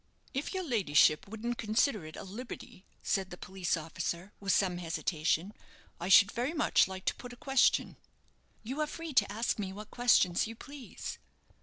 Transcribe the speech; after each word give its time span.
"If 0.33 0.51
your 0.55 0.63
ladyship 0.63 1.27
wouldn't 1.27 1.59
consider 1.59 2.07
it 2.07 2.15
a 2.15 2.23
liberty," 2.23 2.87
said 3.03 3.29
the 3.29 3.37
police 3.37 3.77
officer, 3.77 4.33
with 4.39 4.51
some 4.51 4.79
hesitation, 4.79 5.53
"I 5.99 6.09
should 6.09 6.31
very 6.31 6.53
much 6.53 6.87
like 6.87 7.05
to 7.05 7.13
put 7.17 7.33
a 7.33 7.37
question." 7.37 7.97
"You 8.63 8.81
are 8.81 8.87
free 8.87 9.13
to 9.13 9.31
ask 9.31 9.59
me 9.59 9.71
what 9.71 9.91
questions 9.91 10.47
you 10.47 10.55
please." 10.55 11.19